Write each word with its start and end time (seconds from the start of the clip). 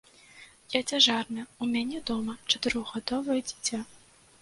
Я 0.75 0.81
цяжарная, 0.91 1.45
у 1.65 1.69
мяне 1.75 2.01
дома 2.09 2.37
чатырохгадовае 2.55 3.41
дзіця. 3.53 3.87